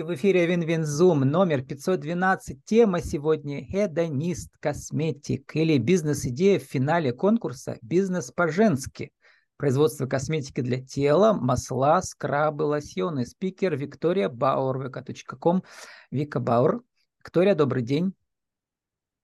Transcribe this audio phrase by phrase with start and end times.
[0.00, 2.64] И в эфире WinWinZoom номер 512.
[2.64, 9.12] Тема сегодня «Hedonist cosmetic» или бизнес-идея в финале конкурса «Бизнес по-женски».
[9.58, 13.26] Производство косметики для тела, масла, скрабы, лосьоны.
[13.26, 15.62] Спикер Виктория Бауэр, vk.com.
[16.10, 16.80] Вика Бауэр.
[17.18, 18.14] Виктория, добрый день.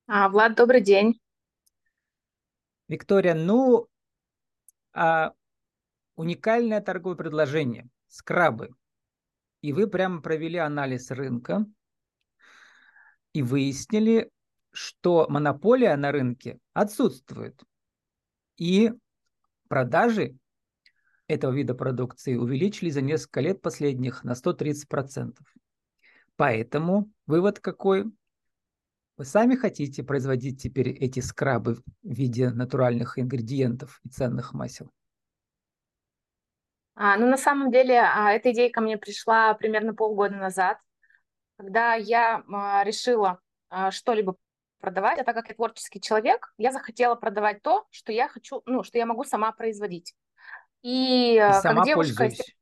[0.06, 1.18] А, Влад, добрый день.
[2.86, 3.88] Виктория, ну,
[4.92, 5.32] а,
[6.16, 7.88] уникальное торговое предложение.
[8.08, 8.74] Скрабы–
[9.62, 11.66] и вы прямо провели анализ рынка
[13.32, 14.30] и выяснили,
[14.70, 17.62] что монополия на рынке отсутствует.
[18.56, 18.92] И
[19.68, 20.38] продажи
[21.28, 25.38] этого вида продукции увеличились за несколько лет последних на 130%.
[26.36, 28.04] Поэтому вывод какой?
[29.16, 34.90] Вы сами хотите производить теперь эти скрабы в виде натуральных ингредиентов и ценных масел?
[36.96, 40.78] А, ну, на самом деле, а, эта идея ко мне пришла примерно полгода назад,
[41.58, 44.36] когда я а, решила а, что-либо
[44.80, 48.82] продавать, а так как я творческий человек, я захотела продавать то, что я хочу, ну,
[48.82, 50.14] что я могу сама производить.
[50.80, 52.56] И, и а, сама как девушка, пользуюсь.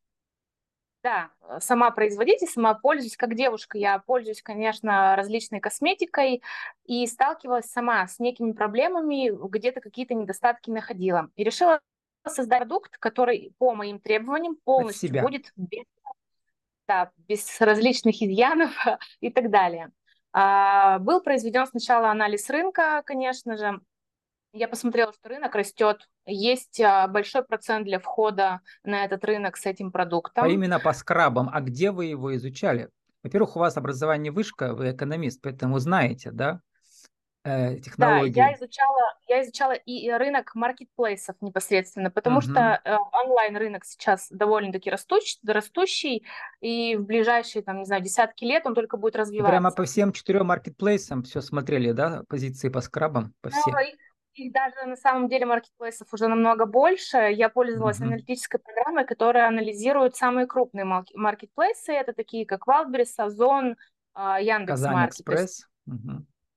[1.04, 3.16] да, сама производить и сама пользуюсь.
[3.16, 6.42] Как девушка я пользуюсь, конечно, различной косметикой
[6.86, 11.30] и сталкивалась сама с некими проблемами, где-то какие-то недостатки находила.
[11.36, 11.80] И решила
[12.30, 15.84] создать продукт, который по моим требованиям полностью будет без,
[16.88, 18.70] да, без различных изъянов
[19.20, 19.90] и так далее.
[20.32, 23.80] А, был произведен сначала анализ рынка, конечно же.
[24.52, 26.08] Я посмотрела, что рынок растет.
[26.26, 30.44] Есть а, большой процент для входа на этот рынок с этим продуктом.
[30.44, 31.50] А именно по скрабам.
[31.52, 32.88] А где вы его изучали?
[33.22, 36.60] Во-первых, у вас образование вышка, вы экономист, поэтому знаете, да?
[37.44, 38.32] Э, технологии.
[38.32, 42.50] Да, я изучала, я изучала и рынок маркетплейсов непосредственно, потому uh-huh.
[42.50, 46.26] что э, онлайн-рынок сейчас довольно-таки растущий, растущий,
[46.60, 49.50] и в ближайшие, там, не знаю, десятки лет он только будет развиваться.
[49.50, 53.78] Прямо по всем четырем маркетплейсам все смотрели, да, позиции по скрабам, по всем?
[53.78, 53.94] Их,
[54.34, 57.18] их даже на самом деле маркетплейсов уже намного больше.
[57.18, 58.06] Я пользовалась uh-huh.
[58.06, 60.84] аналитической программой, которая анализирует самые крупные
[61.14, 61.92] маркетплейсы.
[61.92, 63.76] Это такие, как Wildberries, Озон,
[64.16, 64.68] Яндекс.Маркет.
[64.68, 65.68] Казань Экспресс.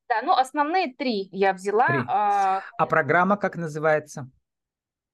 [0.09, 1.87] Да, ну основные три я взяла.
[1.87, 1.99] Три.
[2.07, 4.29] А, а программа как называется?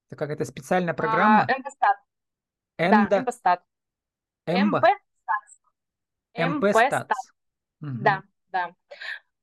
[0.10, 1.42] Это какая-то специальная программа?
[1.42, 1.98] А, Эмбостат.
[2.78, 3.08] Энда...
[3.10, 3.64] Да, Эмбостат.
[4.46, 4.82] Эмбо...
[6.34, 7.12] Эмбостат.
[7.80, 8.22] Да,
[8.52, 8.76] да.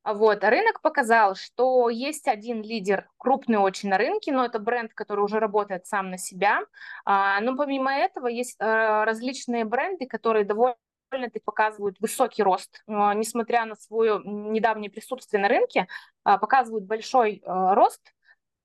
[0.03, 5.21] Вот, рынок показал, что есть один лидер, крупный очень на рынке, но это бренд, который
[5.21, 6.61] уже работает сам на себя.
[7.05, 10.77] А, но помимо этого есть а, различные бренды, которые довольно
[11.11, 15.89] довольно-таки показывают высокий рост, а, несмотря на свое недавнее присутствие на рынке,
[16.25, 18.01] а, показывают большой а, рост.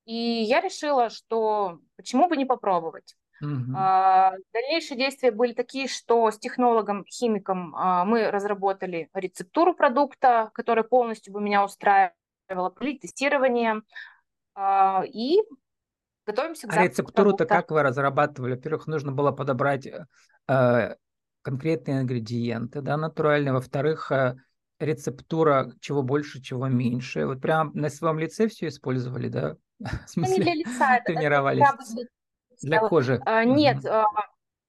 [0.04, 3.16] И я решила, что почему бы не попробовать.
[3.42, 3.72] Угу.
[3.74, 7.74] Дальнейшие действия были такие, что с технологом, химиком
[8.06, 13.82] мы разработали рецептуру продукта, которая полностью бы меня устраивала, провели тестирование
[15.12, 15.42] и
[16.24, 18.54] готовимся к А рецептуру-то как вы разрабатывали?
[18.54, 20.96] Во-первых, нужно было подобрать э,
[21.46, 23.52] конкретные ингредиенты, да, натуральные.
[23.52, 24.34] Во-вторых, э,
[24.80, 27.24] рецептура чего больше, чего меньше.
[27.24, 29.56] Вот прям на своем лице все использовали, да?
[29.78, 31.62] В смысле, не для лица, тренировались.
[31.62, 32.08] Это,
[32.62, 33.22] для кожи.
[33.24, 33.94] А, нет, угу.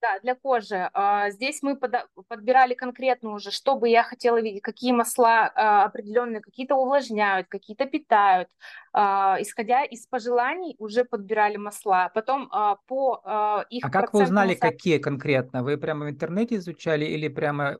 [0.07, 0.89] Да, для кожи.
[0.93, 6.41] А, здесь мы подбирали конкретно уже, что бы я хотела видеть, какие масла а, определенные,
[6.41, 8.47] какие-то увлажняют, какие-то питают.
[8.93, 12.09] А, исходя из пожеланий уже подбирали масла.
[12.13, 12.49] Потом
[12.87, 15.63] по их А как вы узнали, какие конкретно?
[15.63, 17.77] Вы прямо в интернете изучали или прямо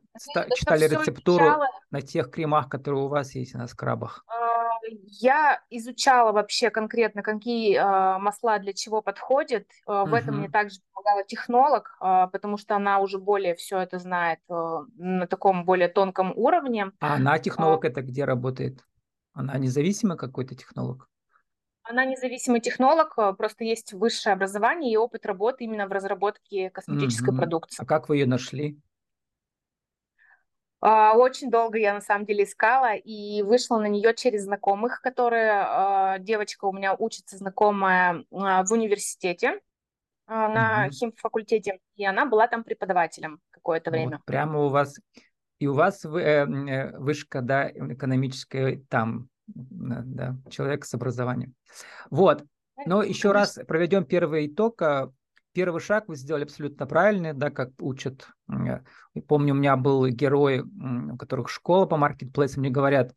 [0.54, 1.68] читали рецептуру изучала.
[1.90, 4.24] на тех кремах, которые у вас есть на скрабах?
[4.86, 9.66] Я изучала вообще конкретно, какие э, масла для чего подходят.
[9.86, 13.98] Э, в этом мне также помогала технолог, э, потому что она уже более все это
[13.98, 16.92] знает на таком более тонком уровне.
[17.00, 18.84] А она технолог это где работает?
[19.32, 21.08] Она независимый какой-то технолог?
[21.82, 27.38] Она независимый технолог, просто есть высшее образование и опыт работы именно в разработке косметической угу.
[27.38, 27.82] продукции.
[27.82, 28.78] А как вы ее нашли?
[30.80, 35.52] А, очень долго я на самом деле искала и вышла на нее через знакомых, которые
[35.52, 39.60] а, девочка у меня учится знакомая а, в университете
[40.26, 40.92] на угу.
[40.94, 44.18] химфакультете, и она была там преподавателем какое-то время.
[44.18, 44.94] Вот, прямо у вас
[45.58, 51.54] и у вас э, э, вышка, да, экономическая там, да, человек с образованием.
[52.10, 52.44] Вот.
[52.86, 54.82] Но еще раз проведем первый итог
[55.58, 58.28] первый шаг вы сделали абсолютно правильный, да, как учат.
[59.26, 63.12] Помню, у меня был герой, у которых школа по маркетплейсам, мне говорят,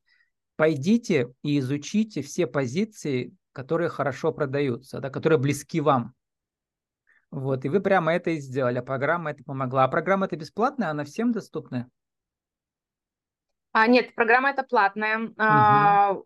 [0.55, 6.15] пойдите и изучите все позиции, которые хорошо продаются, да, которые близки вам.
[7.29, 9.83] Вот, и вы прямо это и сделали, а программа это помогла.
[9.83, 11.91] А программа это бесплатная, она всем доступная?
[13.71, 15.19] А, нет, программа это платная.
[15.19, 15.33] Угу.
[15.37, 16.17] А,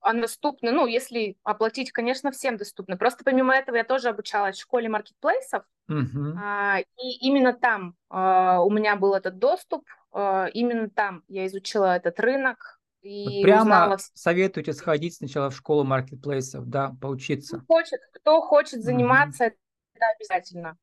[0.00, 2.96] она доступна, ну, если оплатить, конечно, всем доступна.
[2.96, 6.34] Просто помимо этого я тоже обучалась в школе маркетплейсов, угу.
[6.42, 11.96] а, и именно там а, у меня был этот доступ, а, именно там я изучила
[11.96, 13.98] этот рынок, и вот прямо узнала...
[14.14, 17.58] советуете сходить сначала в школу маркетплейсов, да, поучиться.
[17.58, 19.54] Кто хочет, кто хочет заниматься, угу.
[19.94, 20.78] это обязательно.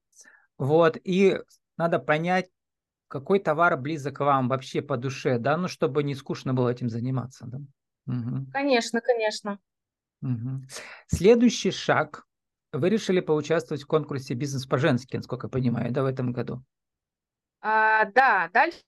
[0.58, 1.40] Вот, и
[1.78, 2.50] надо понять,
[3.08, 6.90] какой товар близок к вам вообще по душе, да, ну, чтобы не скучно было этим
[6.90, 7.60] заниматься, да.
[8.08, 8.52] Угу.
[8.52, 9.60] Конечно, конечно.
[10.22, 10.62] Угу.
[11.08, 12.26] Следующий шаг.
[12.74, 16.64] Вы решили поучаствовать в конкурсе «Бизнес по-женски», насколько я понимаю, да, в этом году?
[17.62, 18.82] А, да, дальше,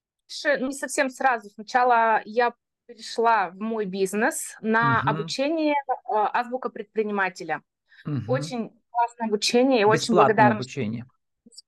[0.59, 1.49] ну, не совсем сразу.
[1.49, 2.53] Сначала я
[2.85, 5.09] перешла в мой бизнес на угу.
[5.09, 5.75] обучение
[6.05, 7.61] а, азбука предпринимателя.
[8.05, 8.31] Угу.
[8.31, 10.55] Очень классное обучение и очень благодарна.
[10.55, 11.05] обучение.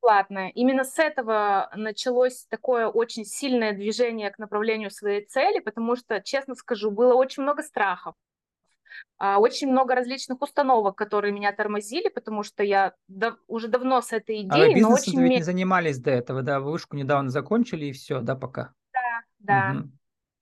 [0.01, 0.50] Бесплатное.
[0.50, 6.56] Именно с этого началось такое очень сильное движение к направлению своей цели, потому что, честно
[6.56, 8.15] скажу, было очень много страхов.
[9.18, 14.12] А, очень много различных установок, которые меня тормозили, потому что я дав- уже давно с
[14.12, 15.21] этой идеей, а вы бизнесом но очень...
[15.21, 16.59] ведь не занимались до этого, да?
[16.59, 18.74] Вы вышку недавно закончили и все, да, пока?
[18.92, 19.80] Да, да.
[19.80, 19.89] Угу.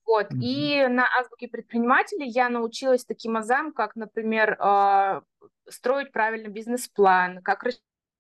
[0.06, 0.32] Вот.
[0.32, 0.40] Mm-hmm.
[0.42, 5.22] И на азбуке предпринимателей я научилась таким азам, как, например, э,
[5.70, 7.64] строить правильный бизнес-план, как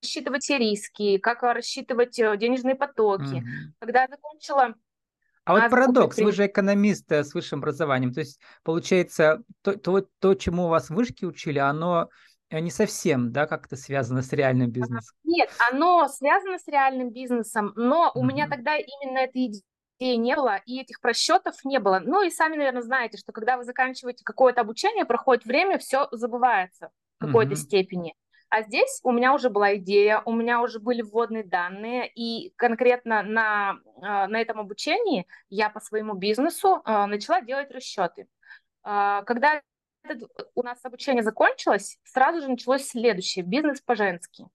[0.01, 3.35] рассчитывать все риски, как рассчитывать э, денежные потоки.
[3.35, 3.73] Mm-hmm.
[3.79, 4.75] Когда я закончила
[5.45, 10.35] а вот парадокс, вы же экономист с высшим образованием, то есть получается то, то, то
[10.35, 12.09] чему вас в вышке учили, оно
[12.51, 15.17] э, не совсем, да, как-то связано с реальным бизнесом?
[15.23, 20.57] Нет, оно связано с реальным бизнесом, но у меня тогда именно эта идея не было,
[20.67, 21.99] и этих просчетов не было.
[21.99, 26.91] Ну и сами, наверное, знаете, что когда вы заканчиваете какое-то обучение, проходит время, все забывается
[27.17, 27.55] в какой-то mm-hmm.
[27.55, 28.13] степени.
[28.49, 33.21] А здесь у меня уже была идея, у меня уже были вводные данные, и конкретно
[33.21, 38.27] на, а, на этом обучении я по своему бизнесу а, начала делать расчеты.
[38.81, 39.61] А, когда
[40.55, 44.45] у нас обучение закончилось, сразу же началось следующее, бизнес по-женски.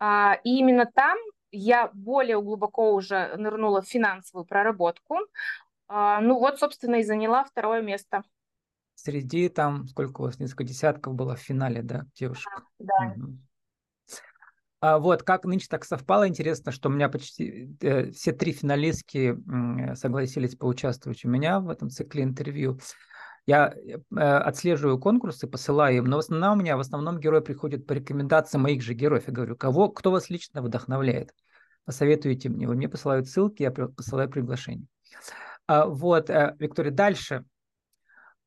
[0.00, 1.16] И именно там
[1.52, 5.18] я более глубоко уже нырнула в финансовую проработку.
[5.88, 8.24] Ну вот, собственно, и заняла второе место.
[9.04, 12.50] Среди там, сколько у вас, несколько десятков было в финале, да, девушек?
[12.78, 13.14] Да.
[13.14, 13.38] Угу.
[14.80, 19.36] А вот как нынче так совпало, интересно, что у меня почти э, все три финалистки
[19.36, 22.78] э, согласились поучаствовать у меня в этом цикле интервью.
[23.46, 27.86] Я э, отслеживаю конкурсы, посылаю им, но в основном у меня в основном герои приходят
[27.86, 29.24] по рекомендациям моих же героев.
[29.26, 31.34] Я говорю, кого, кто вас лично вдохновляет?
[31.84, 32.66] Посоветуйте мне.
[32.66, 34.86] Вы мне посылают ссылки, я посылаю приглашение.
[35.66, 37.44] А, вот, э, Виктория, дальше.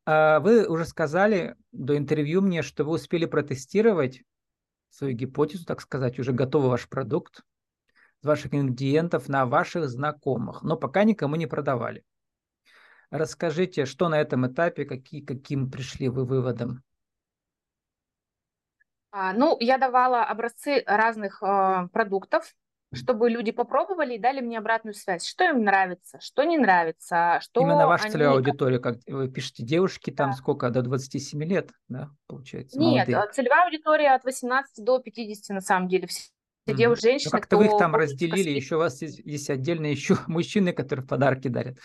[0.09, 4.23] А, вы уже сказали до интервью мне, что вы успели протестировать
[4.89, 7.41] свою гипотезу, так сказать, уже готовый ваш продукт,
[8.23, 12.05] ваших ингредиентов на ваших знакомых, но пока никому не продавали.
[13.09, 16.83] Расскажите, что на этом этапе, какие, каким пришли вы выводом?
[19.11, 22.55] А, ну, я давала образцы разных э, продуктов,
[22.93, 27.61] чтобы люди попробовали и дали мне обратную связь, что им нравится, что не нравится, что
[27.61, 28.13] Именно ваша они...
[28.13, 30.35] целевая аудитория, как вы пишете, девушки там да.
[30.37, 32.79] сколько, до 27 лет, да, получается?
[32.79, 33.33] Нет, молодые.
[33.33, 36.31] целевая аудитория от 18 до 50 на самом деле, все
[36.67, 36.73] mm.
[36.75, 37.29] девушки, ну, женщины.
[37.33, 41.05] Ну, как-то вы их там разделили, еще у вас есть, есть отдельно еще мужчины, которые
[41.05, 41.77] подарки дарят.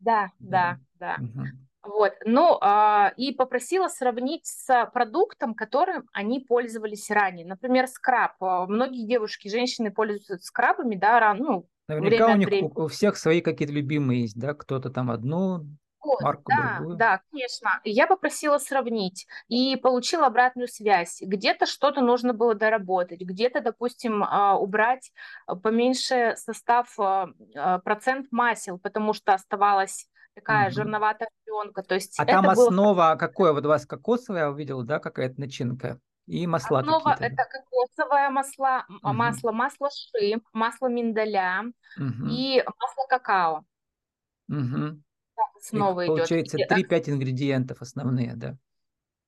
[0.00, 1.16] Да, да, да.
[1.20, 1.44] Угу.
[1.86, 7.46] Вот, ну, а, и попросила сравнить с продуктом, которым они пользовались ранее.
[7.46, 8.32] Например, скраб.
[8.40, 13.40] А, многие девушки, женщины пользуются скрабами, да, ну, Наверняка у них у, у всех свои
[13.40, 15.64] какие-то любимые есть, да, кто-то там одну
[16.02, 16.96] вот, марку да, другую.
[16.96, 17.80] Да, конечно.
[17.84, 21.20] Я попросила сравнить и получила обратную связь.
[21.20, 25.12] Где-то что-то нужно было доработать, где-то, допустим, а, убрать
[25.62, 26.96] поменьше состав
[27.84, 30.74] процент масел, потому что оставалось такая угу.
[30.74, 31.82] жирноватая пленка.
[31.82, 33.16] То есть а там основа было...
[33.16, 33.52] какое?
[33.52, 35.98] Вот у вас кокосовая, я увидела, да, какая-то начинка?
[36.26, 37.34] И масла Основа какие-то.
[37.34, 39.12] это кокосовое масло, угу.
[39.12, 41.62] масло, масло ши, масло миндаля
[41.96, 42.28] угу.
[42.28, 43.64] и масло какао.
[44.48, 45.00] Угу.
[45.56, 46.16] Основа Их, идет.
[46.16, 48.56] Получается 3-5 ингредиентов основные, да?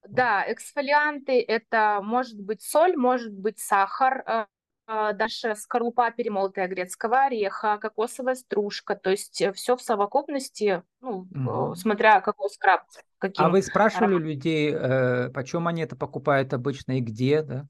[0.09, 4.47] Да, эксфолианты это может быть соль, может быть сахар, э, а,
[4.89, 11.75] дальше скорлупа перемолотая грецкого ореха, кокосовая стружка, то есть э, все в совокупности, ну, угу.
[11.75, 12.83] смотря какой скраб.
[13.19, 14.23] Каким а вы спрашивали аромат.
[14.23, 17.67] людей, э, почем они это покупают обычно и где, да?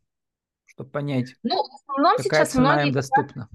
[0.65, 3.49] Чтобы понять, ну, в основном какая сейчас цена многие, им доступна.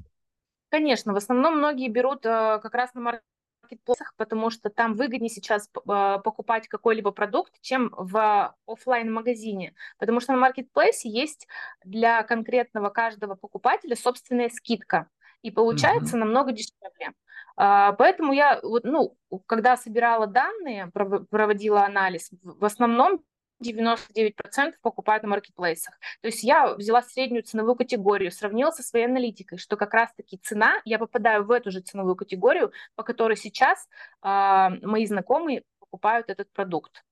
[0.69, 3.32] Конечно, в основном многие берут э, как раз на маркете
[3.73, 10.19] маркетплейсах, потому что там выгоднее сейчас а, покупать какой-либо продукт, чем в офлайн магазине потому
[10.19, 11.47] что на маркетплейсе есть
[11.83, 15.07] для конкретного каждого покупателя собственная скидка,
[15.41, 16.19] и получается mm-hmm.
[16.19, 17.13] намного дешевле.
[17.55, 19.15] А, поэтому я, ну,
[19.45, 20.91] когда собирала данные,
[21.29, 23.23] проводила анализ, в основном
[23.63, 25.97] 99% покупают на маркетплейсах.
[26.21, 30.81] То есть я взяла среднюю ценовую категорию, сравнила со своей аналитикой, что как раз-таки цена,
[30.85, 33.87] я попадаю в эту же ценовую категорию, по которой сейчас
[34.23, 37.03] э, мои знакомые покупают этот продукт.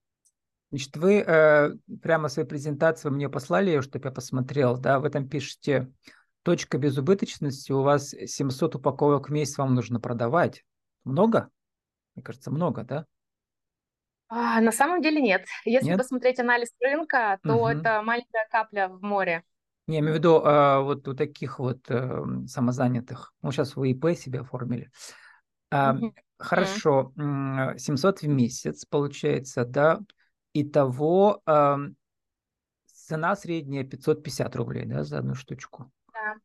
[0.71, 5.91] Значит, вы э, прямо своей презентации мне послали чтобы я посмотрел, да, в этом пишете,
[6.43, 10.63] точка безубыточности, у вас 700 упаковок в месяц вам нужно продавать.
[11.03, 11.49] Много?
[12.15, 13.05] Мне кажется, много, да?
[14.33, 15.45] А, на самом деле нет.
[15.65, 15.97] Если нет?
[15.97, 17.67] посмотреть анализ рынка, то угу.
[17.67, 19.43] это маленькая капля в море.
[19.87, 23.33] Не, я имею в виду а, вот у таких вот а, самозанятых.
[23.41, 24.89] Ну, сейчас вы ИП себе оформили.
[25.69, 26.15] А, угу.
[26.37, 29.99] Хорошо, 700 в месяц получается, да?
[30.53, 31.77] Итого а,
[32.85, 35.91] цена средняя 550 рублей, да, за одну штучку?
[36.13, 36.35] Да.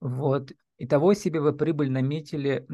[0.00, 0.50] Вот.
[0.78, 2.66] Итого себе вы прибыль наметили,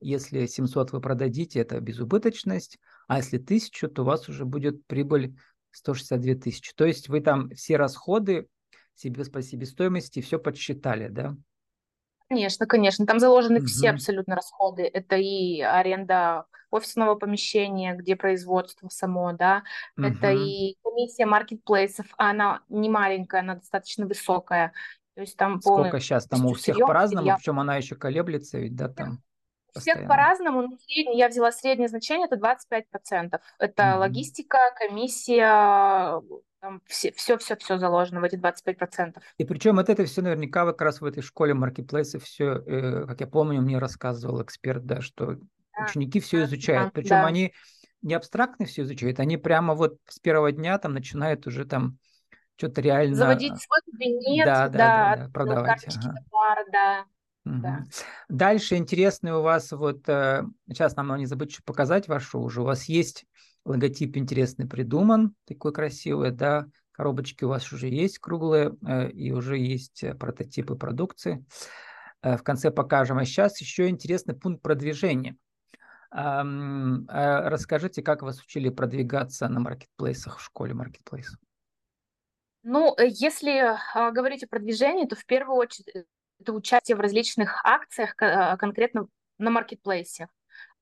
[0.00, 5.34] если 700 вы продадите, это безубыточность, а если 1000, то у вас уже будет прибыль
[5.72, 6.72] 162 тысячи.
[6.74, 8.48] То есть вы там все расходы
[8.94, 11.34] себе по себестоимости все подсчитали, да?
[12.28, 13.06] Конечно, конечно.
[13.06, 13.66] Там заложены угу.
[13.66, 14.82] все абсолютно расходы.
[14.82, 19.62] Это и аренда офисного помещения, где производство само, да.
[19.96, 20.06] Угу.
[20.06, 22.06] Это и комиссия маркетплейсов.
[22.18, 24.72] Она не маленькая, она достаточно высокая.
[25.14, 26.26] То есть там Сколько сейчас?
[26.26, 29.22] Там у всех по-разному, причем она еще колеблется, ведь, да, там?
[29.80, 33.38] Всех по-разному, но средний, я взяла среднее значение, это 25%.
[33.58, 33.98] Это mm-hmm.
[33.98, 36.20] логистика, комиссия,
[36.60, 39.20] там все, все, все, все заложено в эти 25%.
[39.38, 43.20] И причем вот это все наверняка как раз в этой школе маркетплейса все, э, как
[43.20, 46.88] я помню, мне рассказывал эксперт, да, что да, ученики все изучают.
[46.88, 47.26] Да, причем да.
[47.26, 47.52] они
[48.02, 51.98] не абстрактно все изучают, они прямо вот с первого дня там начинают уже там
[52.56, 53.14] что-то реально...
[53.14, 55.84] Заводить свой кабинет, да, да, да, да, да продавать.
[55.86, 56.14] Ага.
[56.30, 57.04] Товар, да.
[57.48, 57.86] Да.
[58.28, 62.60] Дальше интересный у вас вот, э, сейчас нам надо не забыть что показать вашу уже,
[62.60, 63.24] у вас есть
[63.64, 69.56] логотип интересный придуман, такой красивый, да, коробочки у вас уже есть круглые, э, и уже
[69.56, 71.44] есть э, прототипы продукции.
[72.20, 73.18] В конце покажем.
[73.18, 75.36] А сейчас еще интересный пункт продвижения.
[76.10, 81.38] Расскажите, как вас учили продвигаться на маркетплейсах в школе маркетплейсов?
[82.64, 86.06] Ну, если а, говорить о продвижении, то в первую очередь
[86.40, 90.28] это участие в различных акциях, а, конкретно на маркетплейсе.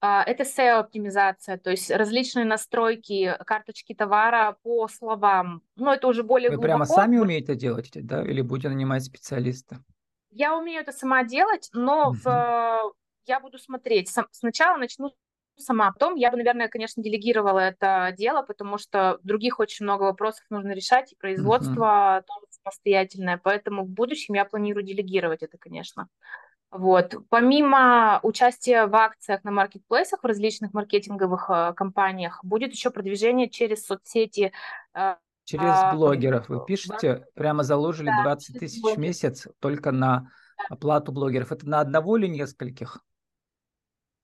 [0.01, 5.63] А, это SEO-оптимизация, то есть различные настройки карточки товара по словам.
[5.77, 6.67] Но это уже более Вы глубоко.
[6.69, 8.23] прямо сами умеете делать, да?
[8.23, 9.83] Или будете нанимать специалиста?
[10.31, 12.19] Я умею это сама делать, но угу.
[12.23, 12.93] в,
[13.27, 14.15] я буду смотреть.
[14.33, 15.13] Сначала начну
[15.57, 15.93] сама.
[15.93, 20.73] Потом я бы, наверное, конечно, делегировала это дело, потому что других очень много вопросов нужно
[20.73, 22.25] решать, и производство uh-huh.
[22.27, 26.09] тоже самостоятельное, поэтому в будущем я планирую делегировать это, конечно.
[26.71, 27.15] Вот.
[27.31, 33.87] Помимо участия в акциях на маркетплейсах, в различных маркетинговых э, компаниях, будет еще продвижение через
[33.87, 34.53] соцсети.
[34.93, 40.29] Э, через а, блогеров вы пишете, прямо заложили да, 20 тысяч в месяц только на
[40.69, 41.53] оплату блогеров.
[41.53, 42.99] Это на одного или нескольких?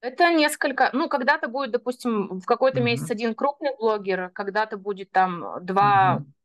[0.00, 2.84] Это несколько, ну, когда-то будет, допустим, в какой-то mm-hmm.
[2.84, 6.41] месяц один крупный блогер, когда-то будет там два mm-hmm.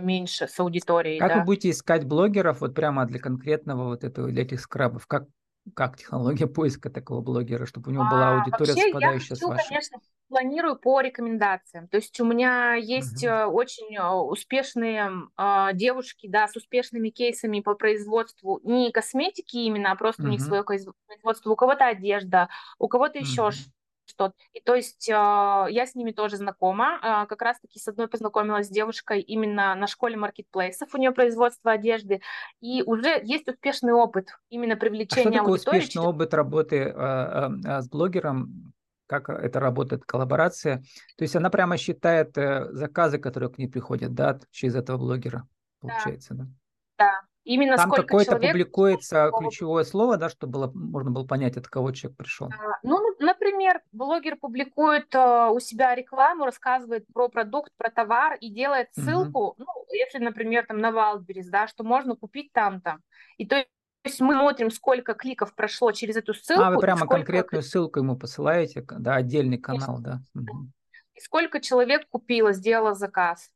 [0.00, 1.18] Меньше с аудиторией.
[1.18, 1.38] Как да.
[1.38, 5.06] вы будете искать блогеров вот прямо для конкретного вот этого, для этих скрабов?
[5.06, 5.26] Как
[5.74, 9.36] как технология поиска такого блогера, чтобы у него была а, аудитория, вообще совпадающая я хочу,
[9.36, 9.68] с вашей?
[9.68, 9.98] конечно,
[10.28, 11.88] планирую по рекомендациям.
[11.88, 13.46] То есть у меня есть uh-huh.
[13.46, 19.96] очень э, успешные э, девушки, да, с успешными кейсами по производству не косметики именно, а
[19.96, 20.26] просто uh-huh.
[20.26, 21.50] у них свое производство.
[21.50, 22.48] У кого-то одежда,
[22.78, 23.22] у кого-то uh-huh.
[23.22, 23.50] еще
[24.10, 24.34] что-то.
[24.52, 26.98] И то есть э, я с ними тоже знакома.
[27.02, 31.72] Э, как раз-таки с одной познакомилась с девушкой именно на школе маркетплейсов, у нее производство
[31.72, 32.20] одежды.
[32.60, 37.80] И уже есть успешный опыт именно привлечения а что такое успешный опыт работы э, э,
[37.80, 38.72] с блогером?
[39.06, 40.84] Как это работает, коллаборация?
[41.16, 45.48] То есть она прямо считает э, заказы, которые к ней приходят, да, через этого блогера,
[45.80, 46.44] получается, да?
[46.44, 46.50] Да,
[46.98, 47.29] да.
[47.50, 52.16] Именно Там какое-то публикуется ключевое слово, да, чтобы было, можно было понять, от кого человек
[52.16, 52.46] пришел.
[52.46, 58.50] А, ну, например, блогер публикует э, у себя рекламу, рассказывает про продукт, про товар и
[58.50, 59.54] делает ссылку, угу.
[59.58, 62.98] ну, если, например, там на Wildberries, да, что можно купить там-то.
[63.36, 63.56] И то
[64.04, 66.62] есть мы смотрим, сколько кликов прошло через эту ссылку.
[66.62, 67.16] А, вы прямо сколько...
[67.16, 70.22] конкретную ссылку ему посылаете, да, отдельный канал, Конечно.
[70.34, 70.40] да.
[70.40, 70.68] Угу.
[71.14, 73.50] И сколько человек купило, сделало заказ.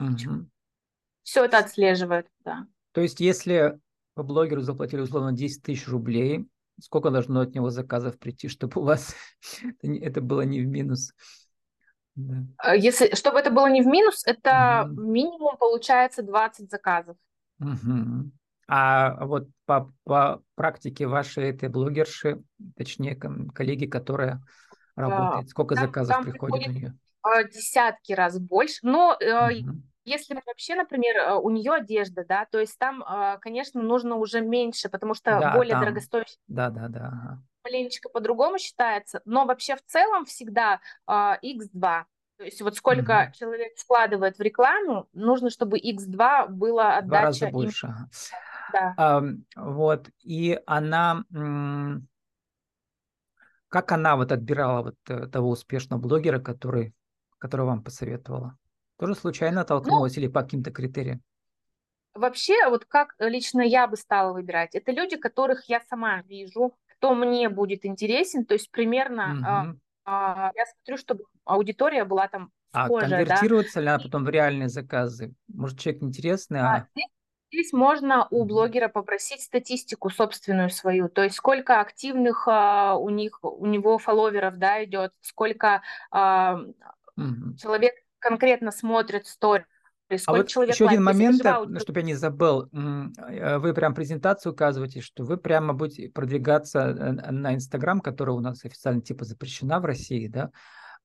[0.00, 0.46] Угу.
[1.24, 2.66] Все это отслеживает, да.
[2.94, 3.78] То есть, если
[4.14, 6.46] по блогеру заплатили условно 10 тысяч рублей,
[6.80, 9.14] сколько должно от него заказов прийти, чтобы у вас
[9.82, 11.12] это было не в минус?
[12.14, 12.44] Да.
[12.58, 15.02] А если, чтобы это было не в минус, это угу.
[15.02, 17.16] минимум получается 20 заказов.
[17.58, 18.30] Угу.
[18.68, 22.42] А вот по, по практике вашей этой блогерши,
[22.76, 24.40] точнее, коллеги, которая
[24.94, 26.98] работает, сколько там, заказов там приходит у нее?
[27.22, 28.78] А, десятки раз больше.
[28.82, 29.82] Но угу.
[30.04, 34.40] Если вообще, например, э, у нее одежда, да, то есть там, а, конечно, нужно уже
[34.40, 35.82] меньше, потому что да, более там.
[35.82, 36.38] дорогостоящая.
[36.46, 37.06] Да, да, да.
[37.06, 37.42] Ага.
[37.64, 42.04] Маленечко по-другому считается, но вообще в целом всегда x2.
[42.36, 43.38] То есть вот сколько угу.
[43.38, 47.06] человек вкладывает в рекламу, нужно, чтобы x2 было отдача.
[47.06, 47.86] Два раза больше.
[47.86, 47.94] Им...
[48.72, 48.94] Да.
[48.96, 49.22] А,
[49.56, 51.24] вот, и она,
[53.68, 56.94] как она вот отбирала вот э, того успешного блогера, который,
[57.38, 58.58] который вам посоветовала?
[59.04, 61.20] Тоже случайно ну толкнулась ну, или по каким-то критериям?
[62.14, 67.14] Вообще, вот как лично я бы стала выбирать, это люди, которых я сама вижу, кто
[67.14, 69.80] мне будет интересен, то есть примерно угу.
[70.06, 73.22] а, я смотрю, чтобы аудитория была там а схожая.
[73.22, 73.80] А конвертируется да?
[73.80, 75.34] ли она потом в реальные заказы?
[75.48, 76.74] Может, человек интересный, а...
[76.76, 76.86] а
[77.52, 83.38] Здесь можно у блогера попросить статистику собственную свою, то есть сколько активных а, у них
[83.42, 86.60] у него фолловеров, да, идет, сколько а,
[87.16, 87.56] угу.
[87.60, 87.94] человек
[88.24, 89.64] конкретно смотрит стори.
[90.26, 91.40] А вот еще один момент,
[91.80, 97.12] чтобы я не забыл, э, вы прям презентацию указываете, что вы прямо будете продвигаться э,
[97.30, 100.50] на Инстаграм, которая у нас официально типа запрещена в России, да?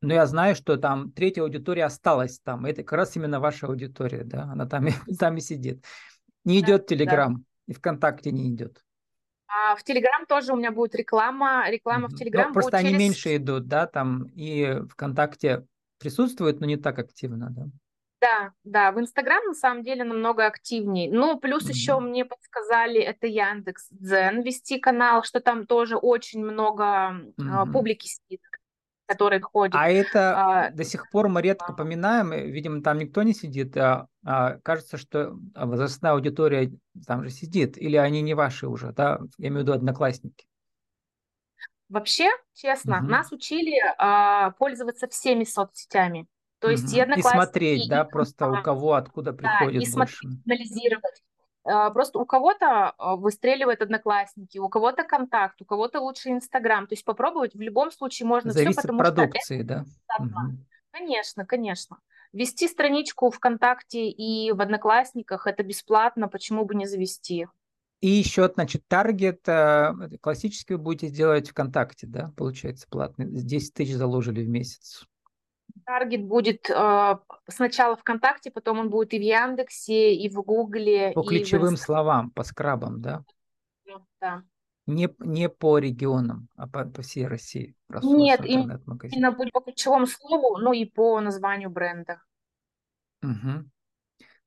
[0.01, 2.65] Но я знаю, что там третья аудитория осталась там.
[2.65, 4.43] Это как раз именно ваша аудитория, да?
[4.43, 4.87] Она там,
[5.19, 5.85] там и сидит.
[6.43, 7.43] Не идет да, Телеграм, да.
[7.67, 8.83] и ВКонтакте не идет.
[9.47, 11.69] А в Телеграм тоже у меня будет реклама.
[11.69, 12.99] Реклама в Телеграм ну, Просто они через...
[12.99, 15.65] меньше идут, да, там и ВКонтакте
[15.99, 17.65] присутствует, но не так активно, да.
[18.21, 21.09] Да, да, в Инстаграм на самом деле намного активнее.
[21.11, 26.43] Ну, плюс mm еще мне подсказали, это Яндекс Дзен вести канал, что там тоже очень
[26.43, 26.83] много
[27.37, 28.41] mm публики сидит
[29.09, 29.75] который ходит.
[29.75, 33.75] А это а, до сих пор мы редко поминаем, видимо, там никто не сидит.
[33.75, 36.71] А, а, кажется, что возрастная аудитория
[37.07, 39.19] там же сидит, или они не ваши уже, да?
[39.39, 40.45] Я имею в виду одноклассники.
[41.89, 43.07] Вообще, честно, угу.
[43.07, 46.27] нас учили а, пользоваться всеми соцсетями.
[46.59, 47.11] То есть угу.
[47.11, 50.17] и, и смотреть, да, просто у кого откуда приходит да, и больше.
[50.17, 51.23] смотреть, анализировать.
[51.63, 56.87] А, просто у кого-то а, выстреливает одноклассники, у кого-то контакт, у кого-то лучше Инстаграм.
[56.87, 59.67] То есть попробовать в любом случае можно Зависит все, потому продукции, что...
[59.67, 59.85] да?
[60.19, 60.57] Угу.
[60.91, 61.97] Конечно, конечно.
[62.31, 67.47] Вести страничку ВКонтакте и в Одноклассниках это бесплатно, почему бы не завести?
[68.01, 73.25] И еще, значит, таргет э, классический вы будете делать ВКонтакте, да, получается, платный.
[73.27, 75.05] 10 тысяч заложили в месяц.
[75.85, 81.11] Таргет будет э, сначала ВКонтакте, потом он будет и в Яндексе, и в Гугле.
[81.13, 81.79] По ключевым в...
[81.79, 83.23] словам, по скрабам, да?
[84.21, 84.43] Да.
[84.85, 87.75] Не, не по регионам, а по, по всей России.
[88.01, 92.21] Нет, именно будет по ключевому слову, ну и по названию бренда.
[93.21, 93.69] Угу.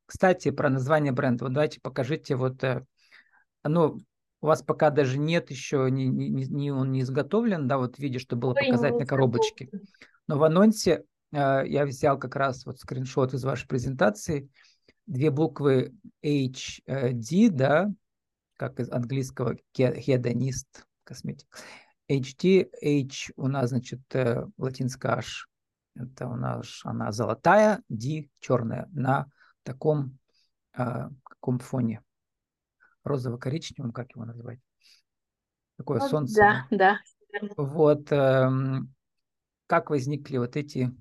[0.07, 1.45] Кстати, про название бренда.
[1.45, 2.85] Вот давайте покажите вот, э,
[3.65, 4.01] ну,
[4.41, 7.99] у вас пока даже нет еще, не, не, не, он не изготовлен, да, вот в
[7.99, 9.71] виде, что было показать на коробочке.
[10.27, 14.49] Но в анонсе э, я взял как раз вот скриншот из вашей презентации,
[15.07, 15.95] две буквы
[16.25, 17.91] HD, да,
[18.57, 21.47] как из английского хедонист, косметик.
[22.11, 25.47] HD, H у нас, значит, э, латинская H,
[25.95, 29.27] это у нас она золотая, D черная, на
[29.63, 30.19] таком
[30.77, 31.09] э,
[31.43, 32.03] каком фоне?
[33.05, 34.61] Розово-коричневом, как его назвать?
[35.77, 36.35] Такое вот, солнце.
[36.41, 36.99] Да, да.
[37.57, 38.49] Вот, э,
[39.67, 40.93] как возникли вот эти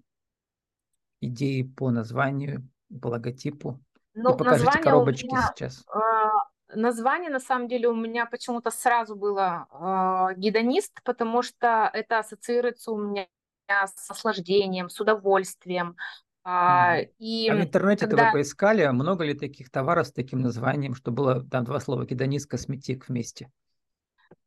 [1.20, 2.68] идеи по названию,
[3.02, 3.80] по логотипу?
[4.14, 5.86] Ну, И покажите коробочки меня, сейчас.
[5.94, 12.20] Э, название, на самом деле, у меня почему-то сразу было э, гедонист, потому что это
[12.20, 13.28] ассоциируется у меня
[13.68, 15.96] с наслаждением, с удовольствием.
[16.44, 18.28] А, и а в интернете когда...
[18.28, 22.50] вы поискали, много ли таких товаров с таким названием, что было там два слова гедонист,
[22.50, 23.52] косметик вместе?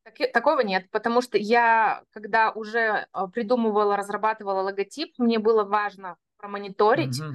[0.03, 6.17] Так, такого нет, потому что я, когда уже а, придумывала, разрабатывала логотип, мне было важно
[6.37, 7.33] промониторить, угу.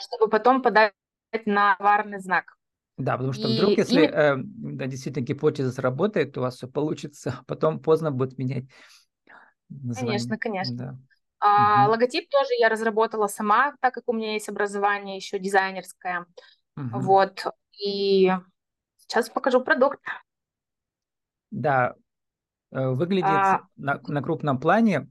[0.00, 0.94] чтобы потом подать
[1.44, 2.56] на товарный знак.
[2.96, 4.10] Да, потому что и, вдруг, если и...
[4.10, 8.64] э, да, действительно гипотеза сработает, у вас все получится, потом поздно будет менять
[9.68, 10.18] название.
[10.18, 10.76] Конечно, конечно.
[10.76, 10.98] Да.
[11.38, 11.92] А, угу.
[11.92, 16.26] Логотип тоже я разработала сама, так как у меня есть образование еще дизайнерское.
[16.76, 17.00] Угу.
[17.00, 17.46] Вот.
[17.78, 18.32] И
[18.96, 20.00] сейчас покажу продукт.
[21.50, 21.94] Да,
[22.76, 23.62] Э, выглядит а...
[23.76, 25.08] на, на крупном плане,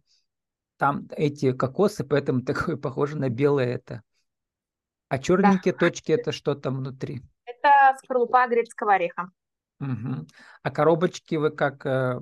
[0.78, 4.02] там эти кокосы, поэтому такое похоже на белое это.
[5.08, 5.80] А черненькие да.
[5.80, 7.22] точки это что там внутри?
[7.46, 9.30] Это скорлупа грецкого ореха.
[9.80, 10.28] Угу.
[10.64, 12.20] А коробочки вы как, э,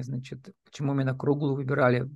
[0.00, 2.08] значит, почему именно круглую выбирали?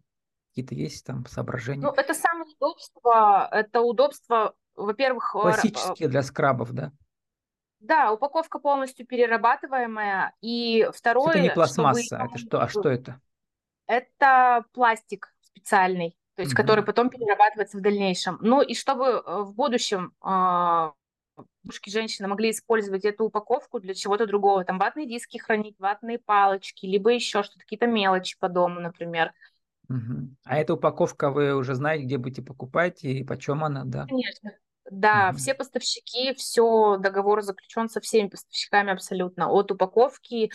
[0.54, 1.82] Какие-то есть там соображения?
[1.82, 3.48] Ну, это самое удобство.
[3.50, 5.32] Это удобство, во-первых...
[5.32, 6.92] Классические для скрабов, да?
[7.80, 10.32] Да, упаковка полностью перерабатываемая.
[10.40, 11.30] И второе...
[11.30, 12.24] Это не пластмасса, чтобы...
[12.24, 12.62] это что?
[12.62, 13.20] А что это?
[13.88, 16.62] Это пластик специальный, то есть угу.
[16.62, 18.38] который потом перерабатывается в дальнейшем.
[18.40, 20.92] Ну и чтобы э, в будущем э,
[21.64, 26.86] девушки, женщины могли использовать эту упаковку для чего-то другого, там ватные диски хранить, ватные палочки,
[26.86, 29.32] либо еще что-то, какие-то мелочи по дому, например.
[29.88, 30.30] Угу.
[30.44, 34.06] А эта упаковка вы уже знаете, где будете покупать и почем она, да?
[34.06, 34.52] Конечно.
[34.90, 35.38] Да, угу.
[35.38, 40.50] все поставщики, все, договор заключен со всеми поставщиками абсолютно, от упаковки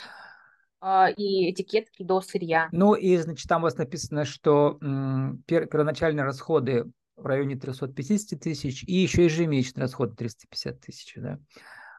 [0.81, 2.69] э, и этикетки до сырья.
[2.71, 8.39] Ну и, значит, там у вас написано, что м, пер, первоначальные расходы в районе 350
[8.39, 11.39] тысяч и еще ежемесячные расходы 350 тысяч, да?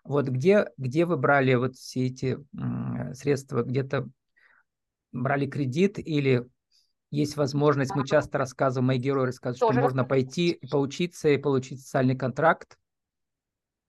[0.04, 3.64] Вот где, где вы брали вот все эти м, средства?
[3.64, 4.08] Где-то
[5.12, 6.46] брали кредит или
[7.10, 12.16] есть возможность, мы часто рассказываем, мои герои рассказывают, что можно пойти поучиться и получить социальный
[12.16, 12.76] контракт.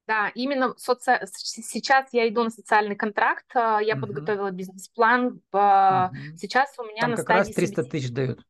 [0.08, 1.20] Да, именно соци...
[1.32, 4.08] сейчас я иду на социальный контракт, а, я угу.
[4.08, 5.26] подготовила бизнес-план.
[5.28, 5.42] Угу.
[6.38, 8.46] Сейчас у меня Там на как раз 300 тысяч дают.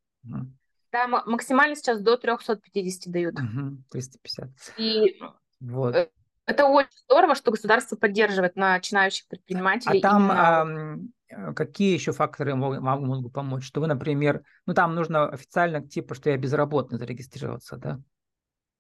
[0.92, 3.36] Да, максимально сейчас до 350 дают.
[3.36, 4.50] Угу, 350.
[4.78, 5.22] И
[5.60, 5.96] вот.
[5.96, 6.10] Э,
[6.46, 10.00] это очень здорово, что государство поддерживает начинающих предпринимателей.
[10.00, 11.00] А там именно...
[11.36, 13.66] а, какие еще факторы могут, могут помочь?
[13.66, 18.00] Что вы, например, ну там нужно официально типа, что я безработный зарегистрироваться, да?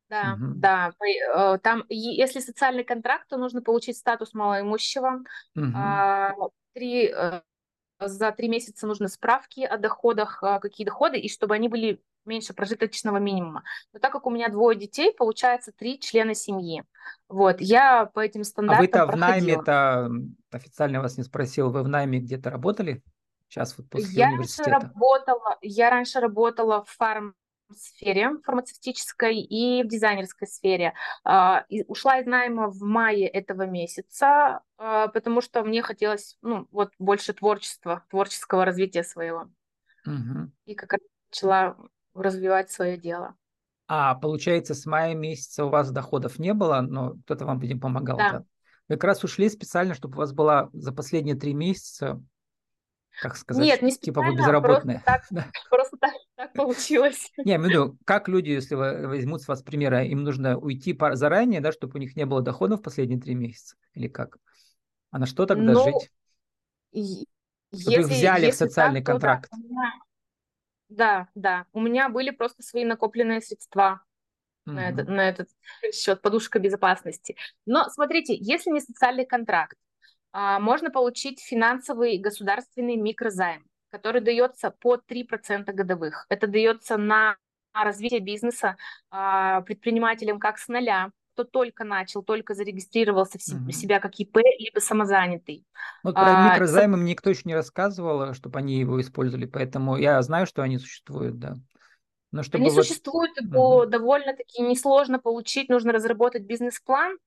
[0.10, 0.54] Да, угу.
[0.56, 0.92] да.
[1.36, 5.24] Э, там, если социальный контракт, то нужно получить статус малоимущего.
[5.56, 6.52] Угу.
[6.74, 7.42] Три, э,
[8.02, 13.18] за три месяца нужны справки о доходах, какие доходы, и чтобы они были меньше прожиточного
[13.18, 13.64] минимума.
[13.94, 16.84] Но так как у меня двое детей, получается три члена семьи.
[17.28, 20.12] Вот, я по этим стандартам А вы-то в найме-то,
[20.52, 23.02] официально вас не спросил, вы в найме где-то работали?
[23.48, 24.70] Сейчас вот после я университета.
[24.72, 27.36] Раньше работала, я раньше работала в фарм
[27.78, 30.94] сфере фармацевтической и в дизайнерской сфере.
[31.26, 36.68] Uh, и ушла из найма в мае этого месяца, uh, потому что мне хотелось ну,
[36.72, 39.50] вот больше творчества, творческого развития своего.
[40.06, 40.52] Угу.
[40.66, 41.78] И как раз начала
[42.14, 43.36] развивать свое дело.
[43.88, 48.18] А получается, с мая месяца у вас доходов не было, но кто-то вам, видимо, помогал.
[48.18, 48.32] Да.
[48.32, 48.46] да?
[48.88, 52.22] Вы как раз ушли специально, чтобы у вас была за последние три месяца,
[53.20, 55.02] как сказать, Нет, не типа вы безработные.
[55.06, 57.32] Просто так, просто так, так получилось.
[57.38, 60.98] Не, я имею в виду, как люди, если возьмут с вас примера, им нужно уйти
[61.14, 63.76] заранее, да, чтобы у них не было доходов в последние три месяца?
[63.94, 64.38] Или как?
[65.12, 66.10] А на что тогда ну, жить?
[66.92, 67.26] Чтобы
[67.72, 69.50] если, их взяли в социальный так, контракт.
[69.52, 69.92] Да,
[70.90, 71.66] да, да.
[71.74, 74.04] У меня были просто свои накопленные средства
[74.68, 74.72] mm-hmm.
[74.74, 75.50] на, этот, на этот
[75.94, 77.36] счет, подушка безопасности.
[77.66, 79.91] Но смотрите, если не социальный контракт, а,
[80.34, 86.26] можно получить финансовый государственный микрозайм, который дается по 3% годовых.
[86.30, 87.36] Это дается на
[87.74, 88.76] развитие бизнеса
[89.10, 93.72] а, предпринимателям как с нуля, кто только начал, только зарегистрировался в угу.
[93.72, 95.66] себя как ИП, либо самозанятый.
[96.04, 100.22] Вот про а, микрозаймы мне никто еще не рассказывал, чтобы они его использовали, поэтому я
[100.22, 101.56] знаю, что они существуют, да.
[102.32, 102.86] Но чтобы они вот...
[102.86, 103.86] существуют, его угу.
[103.88, 107.18] довольно-таки несложно получить, нужно разработать бизнес-план,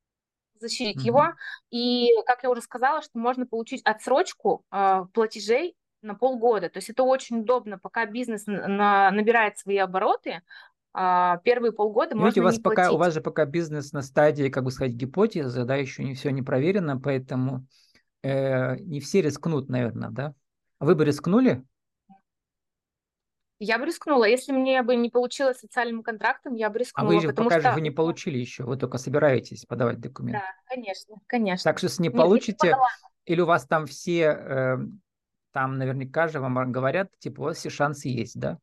[0.59, 1.07] защитить угу.
[1.07, 1.25] его,
[1.71, 6.69] и, как я уже сказала, что можно получить отсрочку э, платежей на полгода.
[6.69, 10.43] То есть это очень удобно, пока бизнес на, набирает свои обороты,
[10.97, 12.95] а, первые полгода можно у вас не пока, платить.
[12.95, 16.31] У вас же пока бизнес на стадии, как бы сказать, гипотезы, да, еще не все
[16.31, 17.67] не проверено, поэтому
[18.23, 20.35] э, не все рискнут, наверное, да?
[20.79, 21.65] Вы бы рискнули?
[23.59, 24.25] Я бы рискнула.
[24.25, 27.11] Если мне бы не получилось социальным контрактом, я бы рискнула.
[27.11, 27.71] А вы же пока что...
[27.71, 30.41] же вы не получили еще, вы только собираетесь подавать документы.
[30.41, 31.71] Да, конечно, конечно.
[31.71, 32.77] Так что если не Нет, получите,
[33.27, 34.77] или у вас там все, э,
[35.53, 38.59] там наверняка же вам говорят, типа, у вас все шансы есть, да?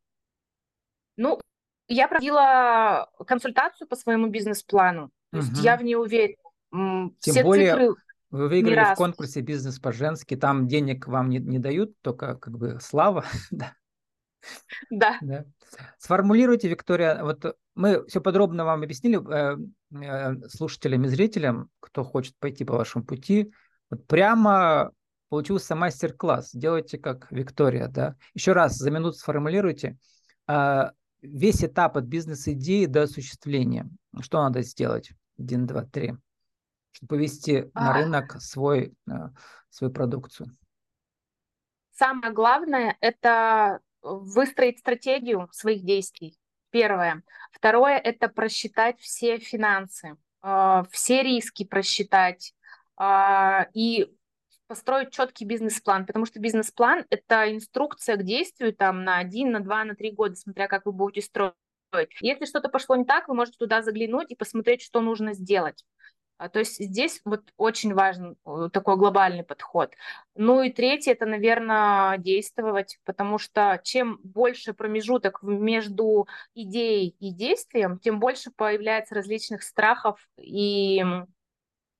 [1.15, 1.39] Ну,
[1.87, 5.09] я проводила консультацию по своему бизнес-плану.
[5.31, 5.45] То угу.
[5.45, 6.35] есть я в ней уверена.
[6.71, 7.95] Тем Все более цифры
[8.31, 12.79] вы выиграли в конкурсе «Бизнес по-женски», там денег вам не, не дают, только как бы
[12.81, 13.25] слава.
[13.51, 13.73] да.
[14.89, 15.17] Да.
[15.21, 15.45] да.
[15.97, 19.57] Сформулируйте, Виктория, вот мы все подробно вам объяснили, э,
[20.03, 23.53] э, слушателям и зрителям, кто хочет пойти по вашему пути,
[23.89, 24.91] вот прямо
[25.29, 26.51] получился мастер-класс.
[26.53, 28.15] Делайте как Виктория, да.
[28.33, 29.97] Еще раз за минуту сформулируйте,
[30.45, 33.89] а, весь этап от бизнес-идеи до осуществления.
[34.19, 35.11] Что надо сделать?
[35.39, 36.15] Один, два, три.
[36.91, 37.85] Чтобы повести а...
[37.85, 39.13] на рынок свой, э,
[39.69, 40.49] свою продукцию.
[41.93, 46.37] Самое главное– это выстроить стратегию своих действий.
[46.69, 47.23] Первое.
[47.51, 52.53] Второе– это просчитать все финансы, э, все риски просчитать
[52.95, 54.09] а, и
[54.67, 59.83] построить четкий бизнес-план, потому что бизнес-план– это инструкция к действию там на один, на два,
[59.83, 61.55] на три года, смотря как вы будете строить.
[62.21, 65.83] Если что-то пошло не так, вы можете туда заглянуть и посмотреть, что нужно сделать.
[66.41, 69.93] А, то есть здесь вот очень важен э, такой глобальный подход.
[70.33, 77.99] Ну и третье, это, наверное, действовать, потому что чем больше промежуток между идеей и действием,
[77.99, 81.05] тем больше появляется различных страхов и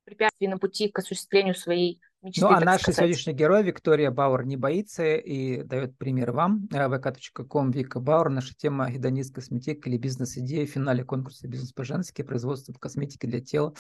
[0.06, 2.42] препятствий на пути к осуществлению своей мечты.
[2.42, 6.68] Ну, а наш сегодняшний герой Виктория Бауэр не боится и дает пример вам.
[6.72, 8.30] vk.com Вика Бауэр.
[8.30, 13.76] Наша тема гедонист косметика или бизнес-идея в финале конкурса «Бизнес по-женски» производство косметики для тела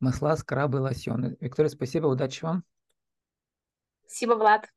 [0.00, 1.36] масла, скрабы, лосьоны.
[1.40, 2.64] Виктория, спасибо, удачи вам.
[4.06, 4.68] Спасибо, Влад.